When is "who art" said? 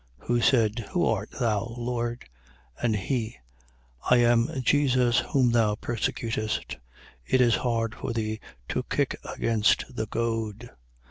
0.93-1.29